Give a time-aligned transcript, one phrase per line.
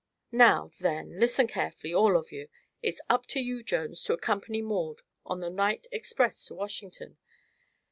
[0.31, 2.49] Now, then, listen carefully all of you!
[2.81, 7.19] It's up to you, Jones, to accompany Maud on the night express to Washington.